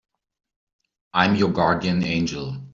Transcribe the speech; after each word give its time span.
I'm 1.13 1.35
your 1.35 1.51
guardian 1.51 2.03
angel. 2.03 2.57